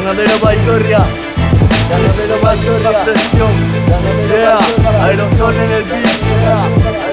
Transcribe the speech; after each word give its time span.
Ganadero 0.00 0.38
Baigorria. 0.38 0.98
Ganadero 1.90 2.40
Baigorria. 2.42 3.04
presión. 3.04 3.52
Ganadero 3.86 4.58
Aerosol 5.04 5.54
en 5.54 5.70
el 5.72 5.84
beat. 5.84 7.09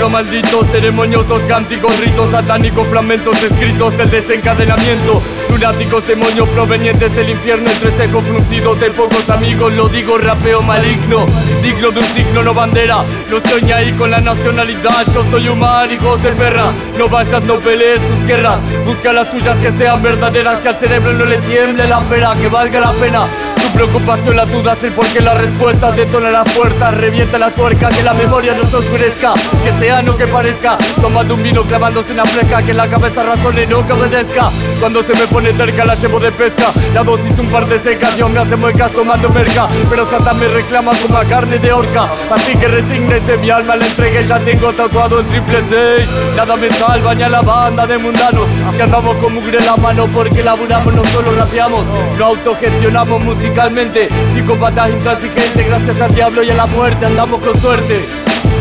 Micro 0.00 0.12
maldito, 0.12 0.64
ceremoniosos 0.64 1.42
cánticos, 1.42 2.00
ritos 2.00 2.30
satánicos, 2.30 2.88
fragmentos 2.88 3.36
escritos, 3.42 3.92
el 3.98 4.10
desencadenamiento. 4.10 5.20
Lunáticos 5.50 6.06
demonios 6.06 6.48
provenientes 6.48 7.14
del 7.14 7.28
infierno, 7.28 7.68
entre 7.68 7.92
secos 7.92 8.24
fruncidos 8.24 8.80
de 8.80 8.90
pocos 8.92 9.28
amigos. 9.28 9.74
Lo 9.74 9.90
digo, 9.90 10.16
rapeo 10.16 10.62
maligno, 10.62 11.26
digno 11.62 11.90
de 11.90 12.00
un 12.00 12.06
signo, 12.14 12.42
no 12.42 12.54
bandera. 12.54 13.04
No 13.28 13.36
estoy 13.36 13.70
ahí 13.72 13.92
con 13.92 14.10
la 14.10 14.22
nacionalidad, 14.22 15.04
yo 15.12 15.22
soy 15.30 15.48
humano, 15.48 15.92
hijos 15.92 16.22
de 16.22 16.32
perra. 16.32 16.72
No 16.96 17.06
vayas, 17.06 17.42
no 17.42 17.58
pelees 17.58 18.00
sus 18.00 18.26
guerras. 18.26 18.58
Busca 18.86 19.12
las 19.12 19.30
tuyas 19.30 19.60
que 19.60 19.70
sean 19.72 20.02
verdaderas, 20.02 20.60
que 20.60 20.68
al 20.68 20.80
cerebro 20.80 21.12
no 21.12 21.26
le 21.26 21.36
tiemble 21.42 21.86
la 21.86 22.00
pera, 22.06 22.34
que 22.36 22.48
valga 22.48 22.80
la 22.80 22.92
pena. 22.92 23.26
Tu 23.60 23.68
preocupación, 23.72 24.36
la 24.36 24.46
duda 24.46 24.72
es 24.72 24.84
el 24.84 24.92
porqué, 24.92 25.20
la 25.20 25.34
respuesta. 25.34 25.90
Detona 25.92 26.30
las 26.30 26.50
puertas, 26.52 26.94
revienta 26.94 27.38
la 27.38 27.50
tuerca, 27.50 27.88
que 27.88 28.02
la 28.02 28.14
memoria 28.14 28.54
no 28.54 28.68
se 28.68 28.76
oscurezca, 28.76 29.34
que 29.64 29.72
sea 29.78 30.02
no 30.02 30.16
que 30.16 30.26
parezca, 30.26 30.78
tomando 31.00 31.34
un 31.34 31.42
vino 31.42 31.62
clavándose 31.62 32.12
una 32.12 32.24
fleca, 32.24 32.62
que 32.62 32.72
la 32.72 32.88
cabeza 32.88 33.22
razone 33.22 33.66
no 33.66 33.86
que 33.86 33.92
obedezca. 33.92 34.50
Cuando 34.78 35.02
se 35.02 35.12
me 35.14 35.26
pone 35.26 35.52
cerca 35.52 35.84
la 35.84 35.94
llevo 35.94 36.18
de 36.18 36.32
pesca, 36.32 36.72
la 36.94 37.02
dosis 37.02 37.38
un 37.38 37.48
par 37.48 37.66
de 37.66 37.78
secas, 37.78 38.16
Dios 38.16 38.30
me 38.30 38.40
hace 38.40 38.56
muecas 38.56 38.92
tomando 38.92 39.28
merca, 39.28 39.66
pero 39.90 40.06
Satan 40.06 40.38
me 40.38 40.48
reclama 40.48 40.92
como 41.02 41.18
a 41.18 41.24
carne 41.24 41.58
de 41.58 41.72
orca, 41.72 42.08
así 42.30 42.56
que 42.56 42.66
resignese 42.66 43.36
mi 43.36 43.50
alma, 43.50 43.76
la 43.76 43.86
entregué, 43.86 44.26
ya 44.26 44.38
tengo 44.38 44.72
tatuado 44.72 45.20
en 45.20 45.28
triple 45.28 45.62
seis, 45.68 46.08
nada 46.34 46.56
me 46.56 46.70
salva 46.70 47.14
ni 47.14 47.22
a 47.22 47.28
la 47.28 47.42
banda 47.42 47.86
de 47.86 47.98
mundanos, 47.98 48.46
que 48.74 48.82
andamos 48.82 49.16
con 49.16 49.34
mugre 49.34 49.58
en 49.58 49.66
la 49.66 49.76
mano 49.76 50.06
porque 50.06 50.42
laburamos, 50.42 50.94
no 50.94 51.04
solo 51.04 51.32
rapeamos, 51.36 51.84
no 52.16 52.24
autogestionamos 52.24 53.22
musicalmente, 53.50 54.08
psicópatas 54.32 54.90
intransigentes, 54.90 55.66
gracias 55.66 56.00
al 56.00 56.14
diablo 56.14 56.42
y 56.44 56.50
a 56.50 56.54
la 56.54 56.66
muerte 56.66 57.06
andamos 57.06 57.42
con 57.42 57.60
suerte. 57.60 58.00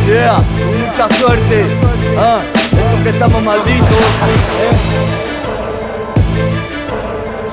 Yeah, 0.08 0.42
mucha 0.88 1.08
suerte. 1.10 1.64
Ah, 2.18 2.42
eso 2.72 3.04
que 3.04 3.10
estamos 3.10 3.44
malditos. 3.44 3.98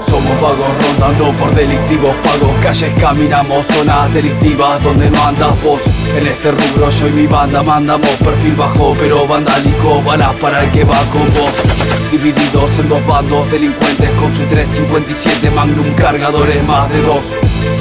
Somos 0.09 0.41
vagos 0.41 0.67
rondando 0.81 1.33
por 1.39 1.55
delictivos 1.55 2.17
pagos 2.17 2.51
Calles 2.63 2.93
caminamos, 3.01 3.67
zonas 3.67 4.13
delictivas 4.15 4.83
donde 4.83 5.11
no 5.11 5.25
andas 5.25 5.63
vos 5.65 5.81
En 6.17 6.27
este 6.27 6.53
rubro 6.53 6.91
yo 6.91 7.09
y 7.09 7.13
mi 7.13 7.27
banda 7.27 7.63
mandamos 7.63 8.11
perfil 8.11 8.55
bajo 8.55 8.95
pero 9.01 9.27
vandálico 9.27 10.03
Balas 10.03 10.35
para 10.37 10.65
el 10.65 10.71
que 10.71 10.85
va 10.85 10.99
con 11.11 11.25
vos 11.35 11.96
Divididos 12.17 12.79
en 12.79 12.89
dos 12.89 13.07
bandos 13.07 13.51
delincuentes 13.51 14.09
con 14.13 14.35
su 14.35 14.43
357 14.45 15.51
Magnum 15.51 15.93
cargadores 15.93 16.65
más 16.65 16.89
de 16.89 17.03
dos 17.03 17.23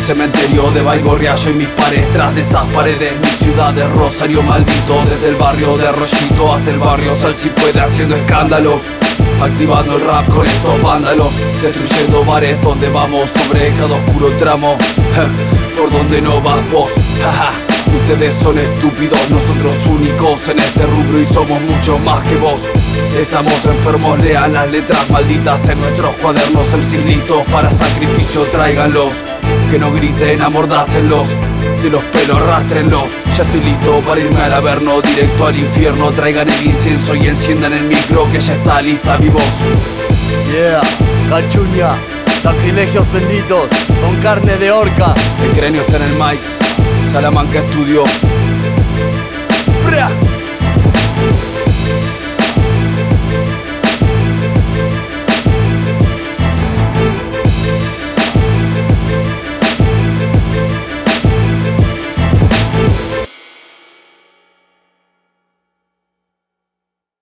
Cementerio 0.05 0.69
de 0.71 0.81
Baigorria, 0.81 1.35
yo 1.35 1.51
y 1.51 1.53
mis 1.53 1.69
pares 1.69 2.05
Tras 2.11 2.35
de 2.35 2.41
esas 2.41 2.65
paredes, 2.65 3.13
mi 3.17 3.29
ciudad 3.29 3.77
es 3.77 3.89
Rosario 3.91 4.43
maldito 4.43 5.01
Desde 5.09 5.29
el 5.29 5.35
barrio 5.35 5.77
de 5.77 5.89
Rollito 5.89 6.53
hasta 6.53 6.69
el 6.69 6.79
barrio 6.79 7.15
Sal 7.15 7.33
si 7.33 7.49
puede 7.49 7.79
haciendo 7.79 8.17
escándalos 8.17 8.81
Activando 9.41 9.95
el 9.95 10.05
rap 10.05 10.27
con 10.27 10.45
estos 10.45 10.81
vándalos 10.81 11.31
Destruyendo 11.61 12.25
bares 12.25 12.61
donde 12.61 12.89
vamos 12.89 13.29
sobre 13.29 13.69
cada 13.69 13.95
oscuro 13.95 14.31
tramo 14.37 14.77
Por 15.77 15.91
donde 15.93 16.21
no 16.21 16.41
vas 16.41 16.59
vos 16.71 16.91
jaja. 17.23 17.64
Ustedes 17.95 18.35
son 18.35 18.59
estúpidos, 18.59 19.19
nosotros 19.29 19.75
únicos 19.87 20.49
en 20.49 20.59
este 20.59 20.85
rubro 20.85 21.19
y 21.19 21.25
somos 21.25 21.61
mucho 21.61 21.97
más 21.97 22.23
que 22.25 22.35
vos. 22.35 22.59
Estamos 23.17 23.53
enfermos, 23.65 24.19
lean 24.21 24.53
las 24.53 24.69
letras 24.69 25.09
malditas 25.09 25.67
en 25.69 25.79
nuestros 25.79 26.13
cuadernos 26.17 26.65
El 26.73 27.05
listos 27.07 27.43
para 27.51 27.69
sacrificio, 27.69 28.41
tráiganlos. 28.51 29.13
Que 29.71 29.79
no 29.79 29.91
griten, 29.93 30.41
amordácenlos. 30.41 31.27
De 31.81 31.89
los 31.89 32.03
pelos, 32.05 32.37
arrastrenlo 32.37 33.03
Ya 33.35 33.43
estoy 33.43 33.61
listo 33.61 33.99
para 34.01 34.21
irme 34.21 34.39
al 34.39 34.53
averno 34.53 35.01
Directo 35.01 35.47
al 35.47 35.55
infierno, 35.57 36.11
traigan 36.11 36.47
el 36.47 36.65
incienso 36.65 37.15
y 37.15 37.27
enciendan 37.27 37.73
el 37.73 37.83
micro 37.83 38.31
Que 38.31 38.39
ya 38.39 38.53
está 38.53 38.81
lista 38.81 39.17
mi 39.17 39.29
voz. 39.29 39.43
Yeah, 40.51 40.81
cachuña, 41.29 41.95
sacrilegios 42.43 43.11
benditos, 43.11 43.69
con 44.01 44.15
carne 44.21 44.57
de 44.57 44.71
orca. 44.71 45.13
El 45.43 45.51
cráneo 45.57 45.81
está 45.81 45.97
en 45.97 46.03
el 46.03 46.13
mic 46.13 46.54
Salamanca 47.15 47.59
Estudio 47.59 48.03
¡Bra! 49.85 50.09